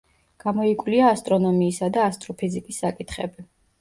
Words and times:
გამოიკვლია 0.43 1.11
ასტრონომიისა 1.17 1.91
და 1.99 2.07
ასტროფიზიკის 2.13 2.81
საკითხები. 2.87 3.51